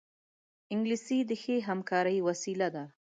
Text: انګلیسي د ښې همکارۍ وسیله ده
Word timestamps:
انګلیسي 0.73 1.17
د 1.29 1.31
ښې 1.41 1.55
همکارۍ 1.67 2.17
وسیله 2.27 2.67
ده 2.75 2.83